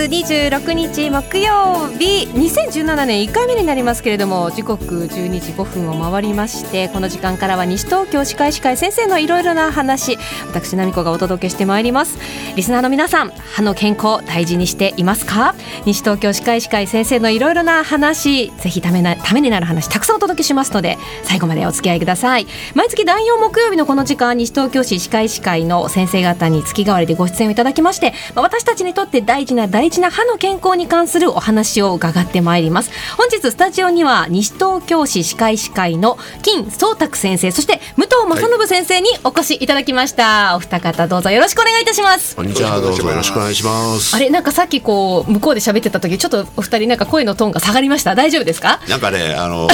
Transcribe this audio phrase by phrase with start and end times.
[0.00, 2.26] 月26日木曜日。
[2.32, 10.16] 2017年1回目になりますけれども時刻12時5分を回りましてこの時間からは西東京歯科医師会先生のいろいろな話
[10.46, 12.18] 私奈美子がお届けしてまいります。
[12.56, 15.54] リスナーの皆さん歯の健康大事にしていますか？
[15.84, 22.46] 西東京歯科医師会先生のいろいろな話ぜひためなためになる話たくさんお届けしますので最後までお付き合いください。
[22.74, 32.90] 毎月第4木曜日のこの時間西東京市歯科医師会の先生方に月替わりでご出演をいただきまして私たちにとって大事な大事な歯の健康に関するお話を伺ってまいります。
[33.16, 42.36] 本日スタジオには西東京市歯科医師会の金宗卓先生そして武藤正信先生にお越しいただきました、はい、お二方どうぞよろしくお願いいたします。
[42.36, 44.14] こんにちはどうぞよろしくお願いします。
[44.14, 48.14] あれなんかさっきこう向こうで喋ってた時ちょっとお二人なんか声のトーンが下がりました。
[48.14, 48.80] 大丈夫ですか？
[48.88, 49.68] なんかねあの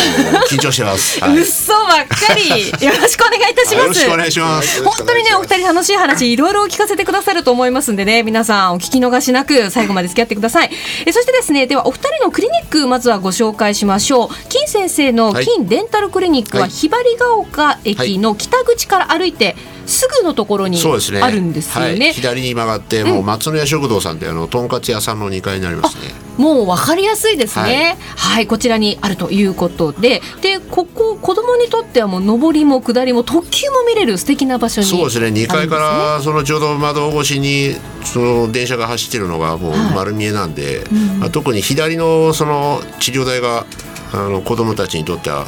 [0.50, 2.86] 緊張してます、 はい、嘘ばっかり。
[2.86, 3.84] よろしくお願いいたします。
[3.84, 4.82] よろしくお願いします。
[4.82, 10.70] 本当にねお二人楽しい話いろいろ聞かせてくださると思いますんでね皆さんお聞き逃しなく最後まで付き合ってください。
[11.06, 14.28] えそしてですねではお二人のクリニックまずはご紹介しましょう。
[14.48, 21.98] 金先生の金デンタルクリニックは、ひばりが丘駅の北口から歩いて、すぐのところにあるんですよね。
[21.98, 26.14] ねはい、左に曲がってもう松野屋食堂さんってあのとんかつ屋さんの2階になりますね。
[26.36, 30.20] もう分かりやすいですね、はい、はい、こちらにあるということで。
[30.42, 35.28] でここ子供にとってはもう上りも下りも特急も見れる素敵な場所に、そうですね。
[35.28, 43.66] 2階からそのちょうど窓越しにその電車が走ってるのがもう丸見えなんで、はいうん、まあ、特に左のその治療台が
[44.12, 45.46] あの子供たちにとっては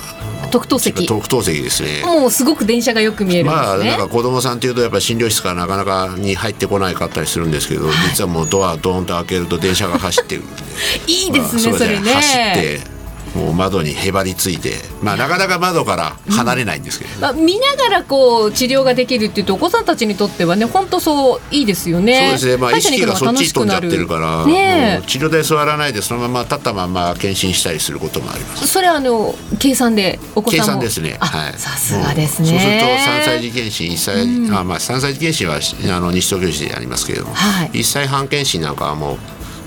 [0.50, 1.06] 特等席。
[1.06, 2.02] 特等席ですね。
[2.04, 3.66] もうすごく電車がよく見えるんですね。
[3.66, 10.42] まあなんか子供さんっていうとやっぱ診療室からなかなかに入ってこないかったりするんですけど、はい、実はもうドアドーンと開けると電車が走ってる
[11.06, 12.12] いいですね、まあ、それね。
[12.12, 12.97] 走って
[13.34, 22.20] もう窓にへばりついて、まあ、なかなか窓から離れないんですけど、まあ、見ながらこう治療ができるっていうとお子さんたちにとってはね本当そういいですよね。
[22.22, 24.08] そうですね、まあ、意識がそっちに飛んじゃってる。
[24.08, 28.67] から、ね、治療台座らないでそのまま立ったまま検診したりすることもあります。
[28.67, 31.18] それはあの計算でお子さん計算ですね。
[31.20, 31.52] はい。
[31.58, 32.48] さすがですね。
[32.48, 35.61] そうすると3歳児検診1歳、うん、あまあ3歳児検診は
[35.96, 39.18] あの西東京市でやりますけれども、はい、1歳半検診なんかはもう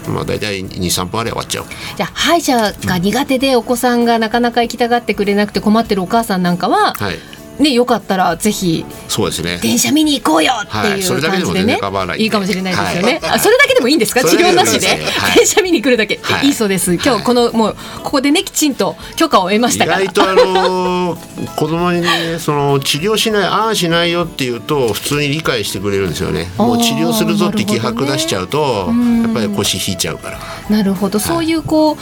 [0.07, 1.65] まあ、大体23分あれ終わっちゃう。
[1.95, 7.15] じゃあ歯医者が苦手でお子さんがなかなか行きたがってくれなくて困ってるお母さんなんかは、はい、
[7.61, 9.59] ね、よかったらぜひそうですね。
[9.61, 14.21] 電車見に行こうよっていう感じでね、はい、いいかもしれないですよね、はい、それだけでもいいんですか？
[14.23, 14.87] 治療なしで、
[15.35, 16.95] 電車見に来るだけ、い、いそうです。
[16.95, 20.01] 今日このもうここでねきちんと許可を得ましたから。
[20.01, 21.17] 意外とあの
[21.55, 26.47] 子供にねその治療しないああしないよっていうと普通に理解してくれるんですよね。
[26.57, 30.39] もう治療するぞって気迫出しちゃうと、ね、やっぱり腰引いちゃうから。
[30.69, 31.19] なるほど。
[31.19, 31.97] そういうこう、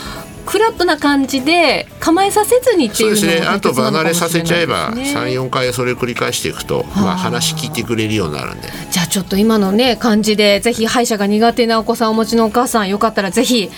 [0.46, 3.48] フラットな感じで構えさせずにっていうそうですね。
[3.48, 8.70] あと離れさせちゃえば34回それを繰り返していくと、まあ、話聞いてくれるようになるんで。
[8.92, 13.70] じゃあちょっと今のね感じでぜひ歯医者が苦手なお子さんをお持ちのお母さんよかったらぜひ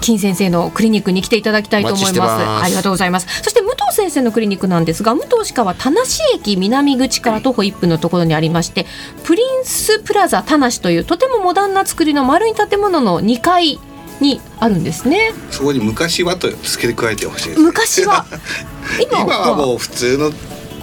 [0.00, 2.20] 金先生のクリニックに来ていただきたいと思います。
[2.20, 3.42] ありがとうございます。
[3.42, 5.98] そして武藤先生のクリニックなんですが武藤歯科は田無
[6.34, 8.86] 駅南口から徒歩1分のところにありまして
[9.24, 13.78] プリンスプラザ田無というとてもモダンな作りの丸い建物の2階
[14.20, 15.32] にあるんですね。
[15.50, 18.24] そこに昔はと付け加えてほしい、ね、昔は？
[19.00, 19.54] 今は？
[19.54, 20.32] もう普通の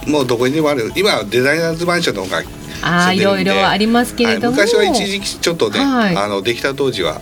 [0.06, 2.42] もうどこにでもある今はデザイナーズマンションの方が
[2.82, 7.20] あいろいろありますけれども、はい、昔は一時期ちょっとね、はい、あのできた当時は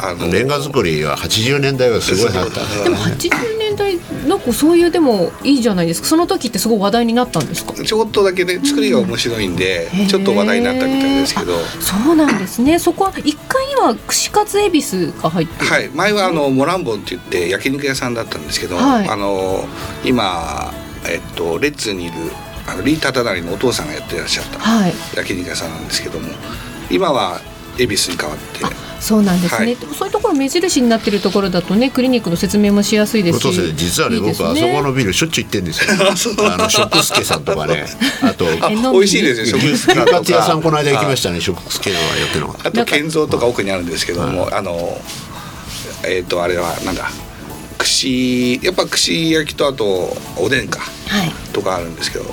[0.00, 2.84] あのレンガ作りは80年代はすごい流った。
[2.84, 3.98] でも80年代
[4.28, 6.08] なんかそういうでもいいじゃないですか。
[6.08, 7.72] その時ってすごい話題になったんですか？
[7.74, 11.58] ちょっとだけね作りが面白いんで、うん、ちょっと話題になったみたいですけど。
[11.80, 12.78] そうなんですね。
[12.78, 15.88] そこは1階には串カツ恵比寿が入ってはい。
[15.88, 19.66] 前はあのモランボンって言って焼肉屋さんだったんですけど、はい、あの
[20.04, 20.72] 今
[21.06, 22.14] えっとレッツにいる
[22.66, 24.58] あのリー・タタナリのお父さんがやってらっしゃった
[25.16, 26.28] 焼肉屋さんなんですけども、
[26.90, 27.40] 今は
[27.78, 28.88] 恵比寿に変わって。
[29.00, 33.74] そうなんですね、はい、そういうところ目印になってるところだとねクリニックの説明もしやすいですし。
[33.76, 35.96] 実はね、ね、僕あそこのビルしょっちゅう行ってんですよ。
[36.52, 37.86] あの食助さんとかね。
[38.22, 38.44] あと
[38.92, 42.56] 美味しいですよ食助屋さんこの間行きましたね食助はやってるの。
[42.64, 45.00] あと建造とか奥にあるんですけども、あの
[46.04, 47.08] えっ、ー、とあれはなんだ
[47.78, 52.24] 串やっぱ串焼きとあとおでんか、はい、とかあるんですけど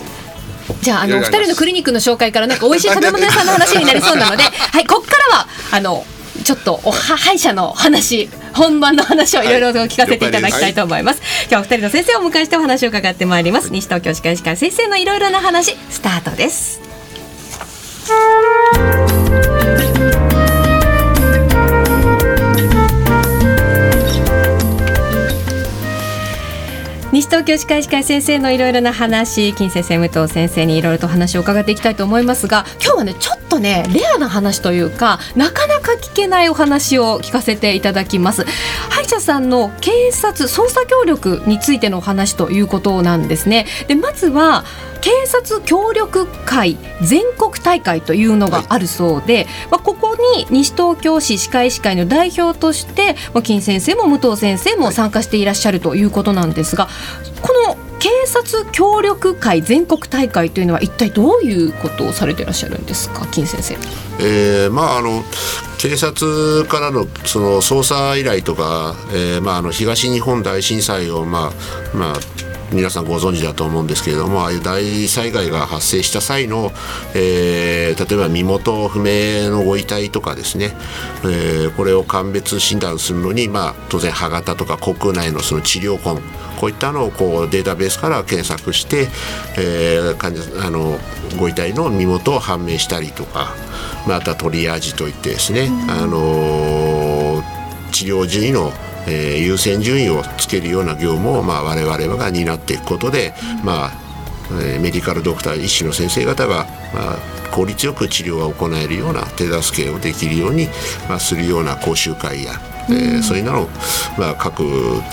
[0.82, 6.06] じゃああの二人のクリニックの紹介からなんか美味しい食べ物屋さんの話になりそうなので はいここからはあの
[6.44, 16.82] ちょっとお歯医者の話本番の話をいろいろと聞かせていただきたいと思います、はい、今日は二人の先生をお迎えしてお話を伺ってまいります、はい、西東京歯科医師会先生のいろいろな話スタートです
[27.46, 38.46] 西西東京歯科医師会先生のいろいろな話金先生武藤先生にいろいろと話を伺っていきたいと思いますが今日はねちょっとねレアな話というかなかなか聞けないお話を聞かせていただきます。
[38.90, 43.68] 歯医者さんの警察捜査協力についてのお話ということなんですね。
[43.88, 44.64] でまずは
[45.06, 56.88] 警察協力会全国大会というのがあるそうで、はい、まあ、ここに西東京市歯科医師会の代表としてまあ、金先生も武藤先生も参加していらっしゃるということなんですが
[57.44, 63.28] この警察協力会全国大会というのは一体どういうことをされていらっしゃるんですか？
[63.28, 63.76] 金先生。
[64.20, 65.24] えー、まああの
[65.78, 71.52] 警察からのその捜査依頼とか、えー、まああの東日本大震災をま
[71.94, 72.16] あまあ
[72.72, 76.72] 皆さんご存知だと思うんですけれどもああいう大災害が発生した際の、
[77.14, 80.74] えー、例えば身元不明のご遺体とかですね、
[81.24, 86.22] えー、これを鑑別診断するのに、まあ、当然歯型とか国内のその治療痕
[86.60, 89.08] こういったのをこうデータベースから検索して、
[89.58, 90.98] えー、患者あの
[91.38, 93.54] ご遺体の身元を判明したりとか、
[94.08, 97.44] またトリアージといってですね、あの
[97.92, 98.72] 治療順位の
[99.08, 103.92] えー、優先順位をつけるような業務を、まあ、我々が担っていくことで、まあ
[104.62, 107.18] えー、メディカルドクター医師の先生方が、まあ、
[107.52, 110.68] 効率よく治療が行えるような手助けをできるように、
[111.08, 112.54] まあ、するような講習会や
[112.90, 113.70] えー、そういうのを、
[114.18, 114.64] まあ、各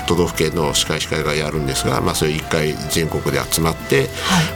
[0.06, 4.08] 都道府県の歯科医師会がやるんですが、まあ、それ1回全国で集まって、はい、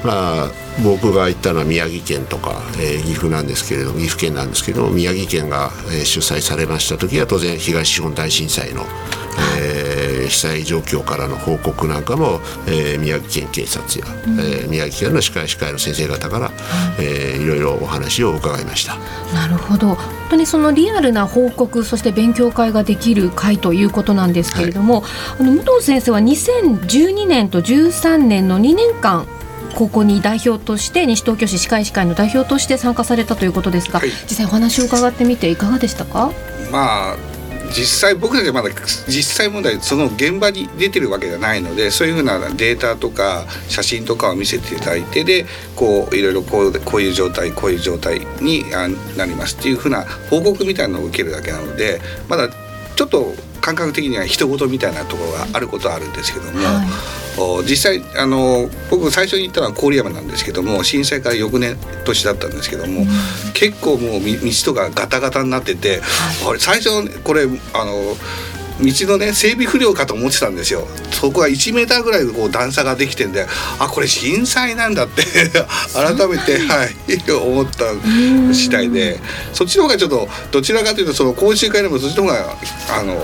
[0.04, 0.50] まあ、
[0.84, 8.82] 僕が行ったのは宮城県とか、えー、岐阜なんですけれども岐阜県なんですけれども宮城県が、えー、主催されました時は当然東日本大震災の、
[9.58, 9.85] えー、
[10.28, 16.50] 被災状況からの報告なんかも、えー、宮城県警察や、うん、えー、宮城県の歯科医師会の先生方から、
[16.98, 18.96] えー、いろいろお話を伺いました。
[19.34, 19.94] なるほど。
[19.94, 25.08] 本当にそのリアルな報告そして勉強会ができる会ということなんですけれども、は
[25.38, 29.26] い、あの武藤先生は2012年と13年の2年間
[29.76, 36.32] ここに代表として西東京市歯科医師会の代表として参加されたということですが、はい、実際お話を伺ってみていかがでしたか？
[36.72, 37.35] まあ
[37.70, 38.70] 実際僕たちはまだ
[39.08, 48.64] 実際問題その現場に出てるわけじゃないのでそういうふうなデータとか写真とかを見せていただいてでこういろいろこうこういう状態こういう状態に
[49.16, 52.48] なりますっていうふうな報告みたいなのを受けるだけなのでまだ
[52.96, 63.06] ちょっと感覚的には人事みたいなところがあることはあるんですけども、はい、実際あの僕最初に行ったのは郡山なんですけども震災から翌年年だったんですけども、うん、
[63.54, 66.00] 結構もう道とかガタガタになってて、
[66.44, 68.16] はい、最初これあの
[68.80, 70.86] 道のね整備不良かと思ってたんですよ。
[71.10, 73.46] そこが1メーターぐらいこう段差ができてんで
[73.78, 75.22] あこれ震災なんだって
[75.94, 77.84] 改めて、はい、思った
[78.52, 79.20] 次第で。
[79.52, 82.56] そっちの方がちょっとどちらかというとその講習会でもそっちの方が
[82.90, 83.14] あの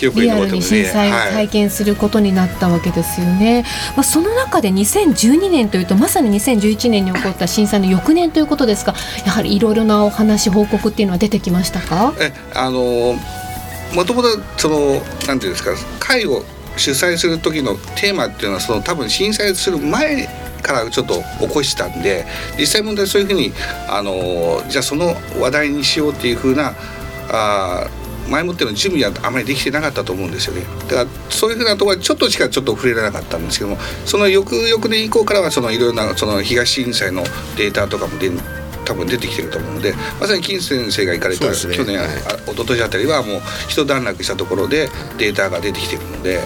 [0.00, 3.62] リアルに震災を体験することになったわけですよね、はい、
[3.96, 8.94] まあ、その中で2012年というとまさに2011年に起こった震災の翌年ということですが
[9.26, 12.14] やはりいろいろなお話報告っていうのは出てきましたか？
[12.20, 13.16] えあの
[13.94, 14.94] もともとその
[15.26, 16.42] なんていうんですか会を
[16.76, 20.28] 主催する時のテーマっていうのはその多分震災する前
[20.62, 22.24] からちょっと起こしたんで
[22.58, 23.52] 実際問題そういうふうに
[23.88, 26.74] あのじゃあその話題にしようっていうふうな
[27.30, 27.88] あ
[28.28, 30.62] 前もっての準備はあまりできてなかったと思うんですよね。
[30.88, 37.22] だからそういうふうなところはちょっとしかちょっと触れられなかったんですけどもその翌々年以降からはそのいろいろなその東震災の
[37.56, 38.30] データとかも出
[38.88, 46.40] 多分出てきてると思うのでまさに金先生が行かれた、ね、去年、はい、一昨年あたりはもう一段落したところでデータが出てきてるので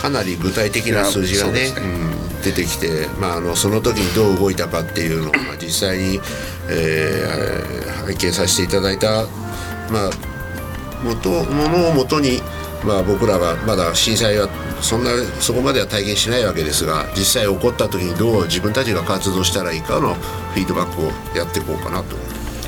[0.00, 1.74] かなり具体的な数字がね、ね。
[1.78, 6.20] うん、出てきて、まあ、あのその時にどう動いたかっていうのを、まあ、実際に、
[6.68, 9.24] えー、拝見させていただいた、
[9.90, 10.10] まあ、
[11.02, 12.40] 元ものをもとに、
[12.86, 14.48] まあ、僕らがまだ震災は
[14.80, 22.16] そんなそこまでは体験しないわけですが実際起こった時にどう自分たちが活動したらいいかのフィードバックをやっていこうかなと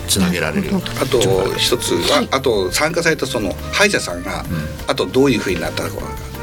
[0.08, 6.37] つなげられるあと一つは、はい、あと参加されたその歯医者さんが、うん、あとどういうふうになったのか、うん、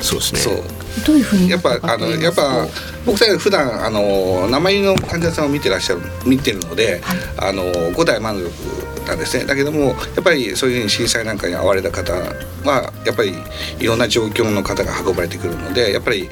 [0.00, 0.40] そうですね。
[0.40, 0.62] そう。
[1.06, 2.66] どういうふうにやっぱあのやっぱ
[3.06, 7.18] 僕たち普段あの名前の患者さんを見てらっしゃる見てるので、はい、
[7.50, 7.62] あの
[7.92, 8.50] 五代満足
[9.06, 9.44] なんですね。
[9.44, 13.34] だけどもやっぱりそういうふうに震災なんかに遭われた方はやっぱり
[13.78, 16.28] いろんな状況の方が運ばれてくるのでやっぱり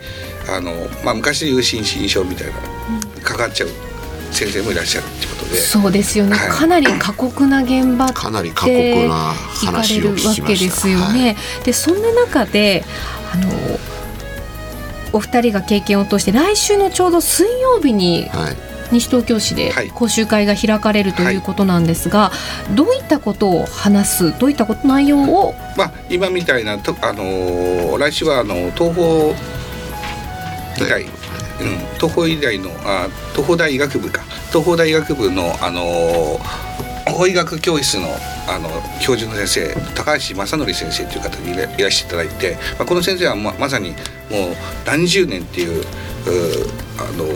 [0.48, 0.72] あの、
[1.04, 2.54] まあ、昔でいう心身症みたいな
[3.22, 3.68] かかっちゃう
[4.30, 5.56] 先生もいらっしゃるってことで。
[5.56, 8.72] そうですよね、はい、かなり過酷な現場かなり過酷
[9.08, 11.34] な話を聞きましですよね。
[11.34, 12.84] はい、でそんな中で
[13.32, 13.48] あの
[15.12, 18.56] お二人が経験を通して来週のちょうど水曜日に、はい。
[18.92, 22.32] 西東京市で講習会が開かれるということなんですが、は
[22.72, 29.34] い、どういったことを話すどういったこと内容を、まあ、今みたいなと、あのー、来週はあの東方
[30.78, 31.08] 医大、うん、
[31.96, 34.22] 東邦医大のあ東邦大医学部か。
[34.50, 36.38] 東邦大医学部のあの
[37.12, 38.08] 法医学教室の
[38.48, 38.68] あの
[39.00, 43.96] 教授の先生高橋正則先生という方にいらしていただいて、まあ、この先生はままさにもう
[44.84, 45.84] 何十年っていう
[46.98, 47.26] あの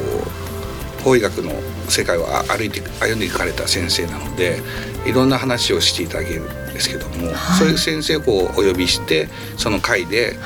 [1.03, 1.53] 法医学の
[1.89, 4.61] 世界を歩いて歩んでいかれた先生なので
[5.07, 10.37] いろんな話をしていただけるんですけども、はい、そういう先生をこうお呼びしてその会で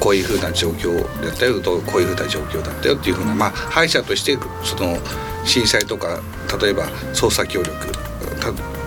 [0.00, 4.96] こういうふうな状況だったよとこういうふうな状況だったよっていうふうな、まあ、歯医者としてその
[5.44, 6.20] 震災とか
[6.60, 7.74] 例えば捜査協力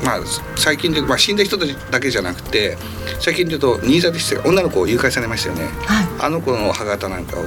[0.03, 0.19] まあ、
[0.55, 2.77] 最近で、まあ、死んだ人だけじゃなくて
[3.19, 7.43] 最近で言うと新座で女の子を誘拐されましたよね、はい、あの子の歯型なんかを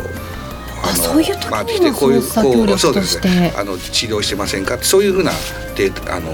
[0.82, 3.52] あそういう時にもこういうこうそうですね。
[3.56, 4.78] あの治療してませんか？
[4.78, 5.32] そういうふうな
[5.76, 6.32] デあの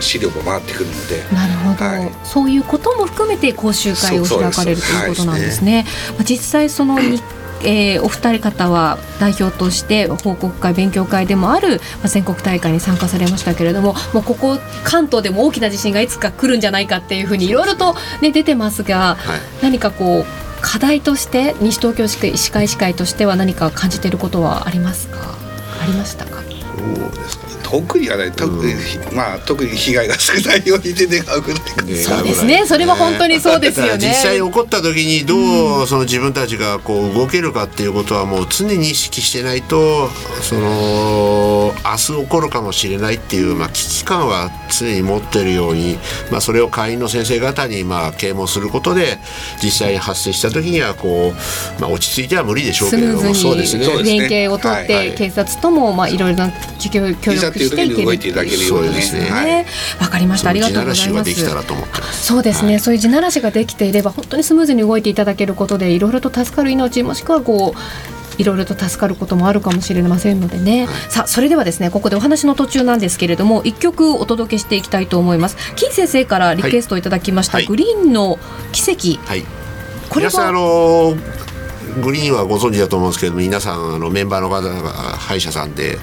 [0.00, 1.24] 資料が回ってくるので。
[1.34, 5.86] なるほど、はい、そういうことも含めて講習会を開かれるということなんですね。
[5.86, 6.12] す。
[6.12, 6.98] ね実際その
[7.62, 20.26] えー、お二人方は代表として報告会勉強会でもある、まあ、全国大会に参加されましたけれどももうここ関東でも大きな地震がいつか来るんじゃないかっていうふうにいろいろと、ね、出てますが、はい、何かこう
[20.62, 22.18] 課題として西東京歯
[22.52, 25.34] 科医師会としては何か感じていることはありますか？
[25.82, 26.42] ありましたか？
[26.42, 32.66] そうですね特にはね特に、うん、まあ特に被害が少ないようにで願うぐらいそうですね。
[32.66, 33.98] それは本当にそうですよね。
[33.98, 40.08] 実際起こった時にどうその自分たちがこう動けるかっていうことはもう常に意識してないと
[40.42, 45.98] その明日起こるかもしれないっていう、まあ、危機感は常に持ってるように、
[46.30, 49.18] まあ、それを会員の先生方にまあ啓蒙することで
[49.62, 51.32] 実際に発生した時にはこ
[51.78, 53.34] う、まあ、落ち着いては無理でしょうけれども。
[53.34, 53.86] そうですね。
[54.02, 58.32] 連携を取って、警察ともまあいろいろな協力ていう時に動いてい。
[58.32, 59.00] ただけるようにね。
[59.00, 59.66] ね
[60.00, 60.50] わ、かりました。
[60.50, 62.26] ありがとうございます。
[62.26, 75.56] そうですね、そういう地ならしができていれば本当にスムーズに動いていただけることでいろいろと助かる命もしくはこういろいろと助かることもあるかもしれませんのでね、はい、さあそれではですねここでお話の途中なんですけれども一曲お届けしていきたいと思います。
[75.76, 78.38] 金先生からリクエストをいただきました、はい、グリーンの
[78.72, 79.44] 奇跡、はい、
[80.08, 80.48] これは？
[80.48, 81.16] あの
[82.02, 85.98] グリーンはご存知だと思うんですけど皆さんあのメンバーの方が歯医者さんで、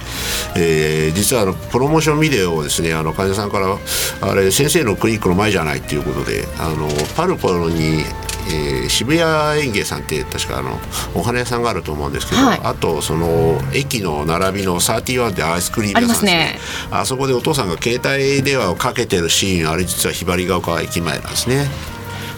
[0.56, 3.78] えー、実はあのプロモーションビデオをですねあの患者さんから
[4.22, 8.04] あれ先生のクリニックの前じゃないっていうことであのパルポに
[8.50, 10.80] えー、渋谷園芸さんって確かあの
[11.14, 16.60] お花屋さんがあると思うんですけど、はい、あとその駅の並びの31でアイスクリーム屋さんですね。
[16.90, 21.68] あそこでお父さんが携帯電話をかけてるシーンあれ実はひばりが丘駅前なんですね。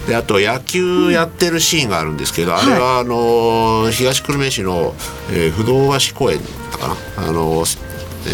[0.09, 4.95] であと野球やってるシーンがあるんですけど、うん、あれはあの東久留米市の、
[5.31, 6.39] えー、不動橋公園
[6.71, 6.95] だかな。
[7.27, 7.63] あの、
[8.25, 8.29] え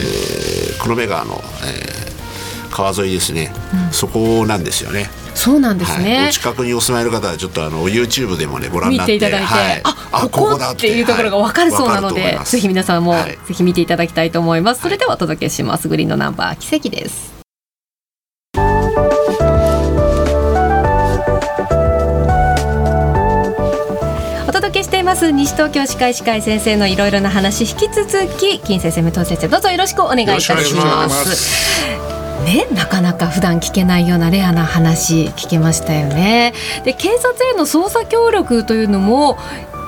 [0.71, 3.53] ー、黒部川の、えー、川沿いですね、
[3.87, 5.09] うん、そこなんですよね。
[5.33, 14.81] そうなんですね、はい、お近くにお住まいの方はちょっとあの YouTube でもねご覧になって見ていただいて、はい、あここっていうところが分かるそうなので、はい、ぜひ皆さんも、ぜひ見ていただきたいと思います。
[14.81, 15.89] それではお届けします。
[15.89, 17.34] グリーンのナンバー奇跡です
[25.05, 25.31] ます。
[25.31, 31.85] 西東京歯科医師会先生のいろいろな話引き続き金先生武藤先生どうぞよろしくお願いいたします。
[32.43, 36.53] ね、なかなか普段聞けないようなレアな話聞けましたよね。
[36.83, 39.37] で警察への捜査協力というのも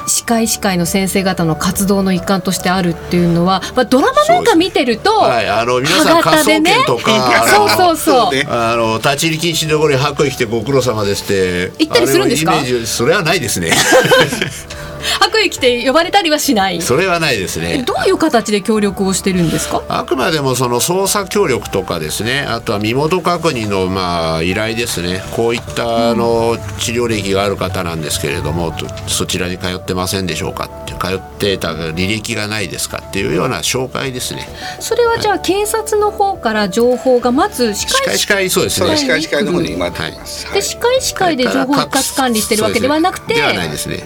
[0.07, 8.43] 歯科医師会の先生方の活動の一環としてあるっていうのは、まあ、ドラマなんか見てると、はい、あの皆さん科捜研とか、そうそうそう。
[8.47, 11.71] あの立ち入り禁止のところに白衣着てご苦労様ですって。
[11.77, 12.53] 言ったりするんですか？
[12.85, 13.71] それはないですね
[15.19, 16.81] 白衣着て呼ばれたりはしない。
[16.81, 17.83] それはないですね。
[17.83, 19.83] どういう形で協力をしてるんですか？
[19.89, 22.41] あくまでもその捜査協力とかですね。
[22.41, 25.21] あとは身元確認のまあ依頼ですね。
[25.35, 28.73] こういったあの治療歴がある方なんですけれども、
[29.07, 34.47] そちらに通ってませんでしょうかって通ってた履歴がないですかっていうような紹介ですね。
[34.79, 38.83] それはじゃあ、警察の方から情報がまず歯科医師会そうです。
[38.83, 44.03] ね歯科医師会の方に待ってます、はい、で歯科医師会で情報一括管理してるわけではなくてではないですね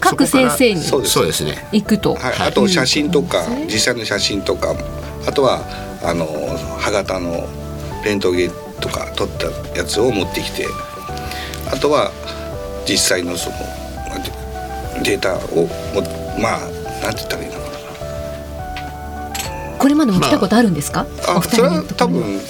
[0.00, 1.44] 各先生にそうです。
[1.44, 1.66] ね。
[1.72, 4.74] 行くと、はい、あと写真とか、実際の写真とか
[5.26, 5.62] あとは
[6.02, 6.26] あの
[6.78, 7.46] 歯型の
[8.04, 8.50] レントゲン
[8.80, 10.66] とか撮ったやつを持ってきて
[11.70, 12.12] あとは
[12.88, 13.56] 実際のその
[15.02, 15.68] データを
[16.40, 16.60] まあ
[17.02, 17.47] なんて言ったらいい
[19.78, 22.40] これまでも来たことあるんですか、まあ、あそれは多分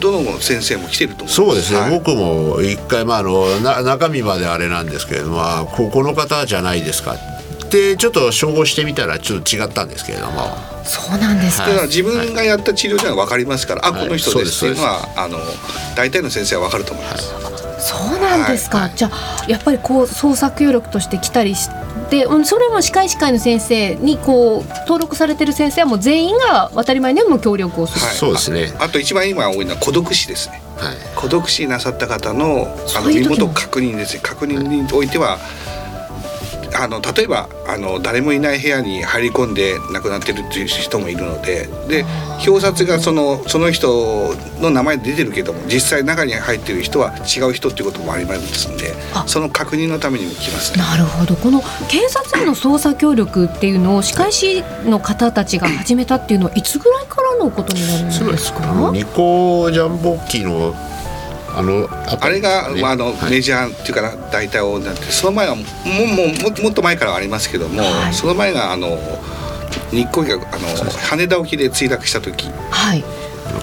[0.00, 10.76] どの先生も来てると思そうですね、はい、僕も一回、まあ、あのな中身まであれなんですけれども、まあ、ここの方じゃないですかってちょっと照合してみたらちょっと違ったんですけれども。
[10.86, 15.38] そうなんですか、はい、自分がやった治療じゃ分かりますから、はい、あこの人ですっていうのは、あの
[15.96, 17.55] 大体の先生は分かると思います。
[17.86, 21.70] そうなんですか、はい、じゃあやっぱりこう創作協力として来たりし
[22.10, 28.72] でそれも歯科医師会の先生にこう登録されてる先生はもう全員が当たり前にも協力をする、はい、そうですね。
[28.78, 34.20] あと一番今多いのは孤独死ですね、はい、孤独死なさった方のあの身元確認ですね。
[34.22, 35.38] 確認においては、
[36.78, 42.04] あの例えばあの誰もいない部屋に入り込んで亡くなってるっていう人もいるのでで
[42.46, 48.94] 表札がそのその人の名前出てるけども実際中に入ってる人は違う人っていうこともありますんで
[49.26, 50.82] その確認のためにも来ますね。
[50.82, 51.34] なるほど。
[51.36, 58.90] この警察への捜査協力っていうのを歯科医師の方たちが始めたっていうのはいつぐらいからのことになるんですか？
[58.92, 60.74] ニコジャンボ機の
[61.56, 68.98] あのあれが、まあ、あの、はい、メジャーっていうかな大体をなってその前はももももっと前からはありますけども、はい、その前があの
[69.90, 70.68] 日光があの
[71.08, 73.02] 羽田沖で墜落した時、はい、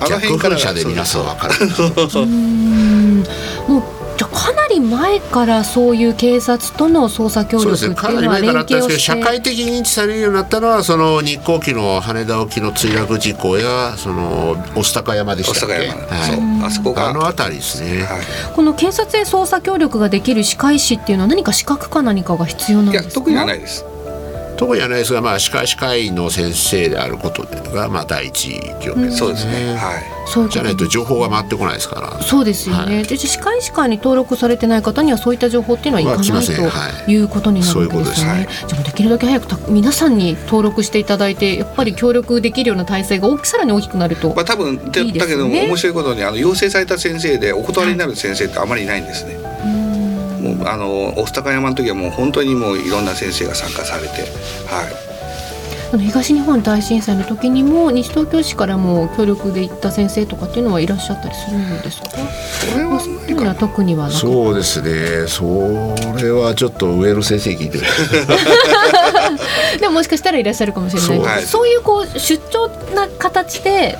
[0.01, 1.53] あの辺からで皆さん分かる。
[3.67, 8.99] もうじゃかなり前からそういう警察との捜査協力っていうのは連携をして。
[8.99, 15.89] 社会的認知されるようになったのはその日航機の羽田沖の墜落事故やその御巣鷹山でしたっけ、はい、
[16.65, 18.21] あそこがあの辺りですね、はい、
[18.55, 23.05] この警察へ捜査協力ができる歯科医師っていうのは何か資格か何かが必要なんですか？
[23.05, 23.85] いや特にはないです
[24.57, 32.21] 特にはないですが、まあ、歯科歯科医の先生であることが、まあ、第一条件、そうですね、はい、じゃないと情報が回ってこないですから。
[32.21, 37.15] そうですよね、はい、で歯科医師会に登録されてない方にはそういった情報っていうのはいかない、まあ、とい。
[37.15, 49.37] うことになるわけですよね、じゃあできるだけ早く皆さんに登録していただいてやっぱり協力できるような体制が大きさらに大きくなるとまあ多分いい、ね、だけども面白いことにあの要請された先生でお断りになる先生ってあまりいないんですね、
[50.65, 54.21] あの御巣鷹山の時はもう本当にもういろんな先生が参加されて
[54.67, 55.13] はい。
[55.93, 62.09] あの東日本大震災の時にも西東京市からも協力で行った先生とかっていうのはいらっしゃったりするんですか？
[62.09, 62.83] それ
[63.45, 65.27] は特にはそうですね。
[65.27, 65.43] そ
[66.19, 67.83] れはちょっと上の先生聞いてる。
[69.79, 71.41] でももしかしたらいらっしゃるかもしれない。
[71.41, 71.63] そう。
[71.63, 73.95] そういうこう出張な形で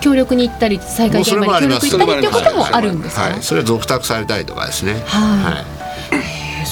[0.00, 5.02] 協力に行ったり災害現場に協力行ったりっていうこともあるんですか、はい、それは続託されたりとかですね。
[5.06, 5.64] はい、はい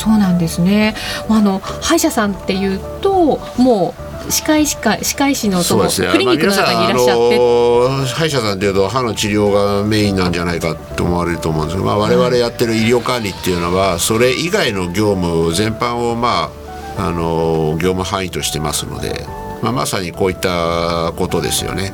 [0.00, 0.94] そうなんですね。
[1.28, 3.94] あの歯医者さんっていうとも
[4.26, 16.50] う歯科医師か歯科医師のそのクリニックの中にいらっしゃって、まあ、歯医者さんというと歯の治療がメインなんじゃないかと思われると思うんですけど、まあ、我々やってる医療管理っていうのはそれ以外の業務全般をま
[16.96, 19.26] ああの業務範囲としてますので。
[19.62, 21.92] まあ、まさにこういったことですよね。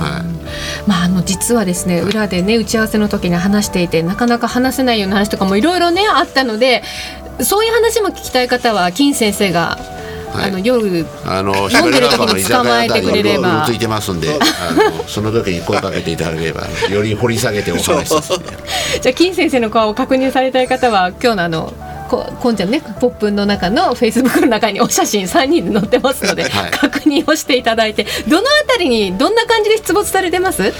[0.00, 0.88] はい。
[0.88, 6.82] まあ、あの実はですね、裏でね、打ち合わせの時に話していて、なかなか話せないような話とかもいろいろね、あったので。
[7.42, 9.78] そういう話も聞きたい方は、金先生が
[10.34, 13.64] あの夜あの飲んでる時に捕まえてくれれば。
[13.66, 18.44] ついてますんであのその時に声かけていただければより掘り下げてお話しさせて
[19.00, 21.72] じゃあ金先生の顔を確認されたい方は今日のあの
[22.08, 30.72] ここんちゃんねポップンの中のフェイスブックの中にお写真3人で載ってますので、はい、確認をしていただいてどのあたりにどんな感じで出没されてます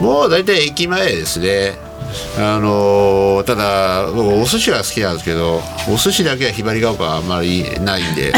[0.00, 1.91] もう大体駅前ですね
[2.38, 8.32] あのー、ただ僕お寿司は好きなんですけどお寿司だけはひばりが丘はあんまりないんで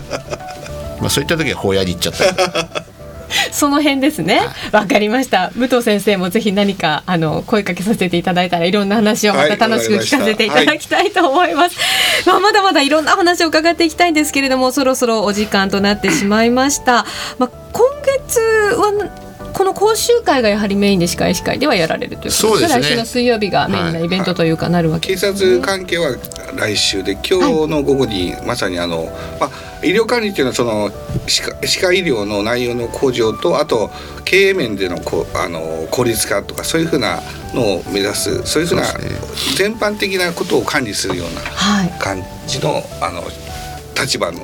[1.00, 2.90] まあそういった時は法屋に行っちゃった
[3.52, 4.40] その辺ですね。
[4.72, 5.50] わ、かりました。
[5.54, 11.76] 武藤先生もぜひ何かあの声かけさせていただいたらいろんな話をまた楽しく聞かせていただきたいと思います。
[11.76, 11.82] は
[12.22, 17.06] い、 まあまだまだいろんな話を伺っていきたいんですけれども、そろそろお時間となってしまいました。
[17.38, 18.40] まあ今月
[18.76, 19.29] は
[19.60, 22.80] この講習会がやはりメインで司会司会ではやられるということですね。
[22.80, 26.16] 来週の水曜日がメインなイベントというかなるわけです、ね、警察関係は
[26.56, 30.90] 来週で今日の午後にまさにあの、まあ、医療管理っていうのはその
[31.26, 33.90] 歯科歯科医療の内容の向上とあと
[34.24, 37.20] 経営面でのこあの効率化とかそういうふうな
[37.52, 38.84] のを目指すそういうふうな
[39.58, 43.22] 全般的なことを管理するような感じの,、あの
[44.02, 44.38] 立場の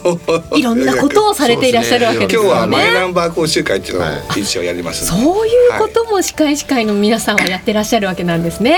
[0.56, 2.48] いろんなことをされていらっしゃるわけですよね。
[2.48, 8.76] 今日はマイナンバー講習会っていうのを一応やります、はい、そういうことも司会司会の皆さんはやってらっしゃるわけなんですね。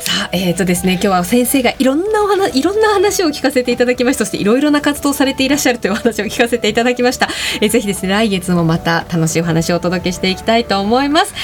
[0.00, 4.24] さあ、えっ、ー、とですね、今日は先生がいろんなお話、いろんな話を聞かせていただきました。
[4.24, 7.28] そしていろいろな活動されていらっしゃるというお話を聞かせていただきました。
[7.60, 11.34] えー、ぜひですね、来月もまた楽しいお話をお届けしていきたいと思います。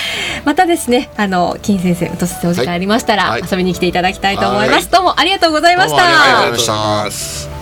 [0.44, 4.84] またですね、あの金先生、とお時間ありましたら、はい、遊びに来ていただきたいと思います。
[4.84, 6.04] はい、どうもありがとうございました。
[6.04, 7.59] ありがとうございました。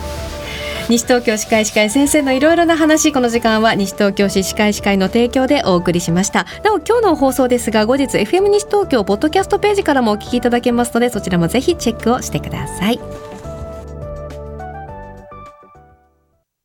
[0.88, 6.46] 西東京歯科医師会先生のいろいろな話この時間は西東京市歯科医師会の提供でお送りしました。
[6.64, 13.28] なお今日の放送ですが後日 FM 西東京ポッドキャストページからもお聞きいただけますのでそちらもぜひチェックをしてください。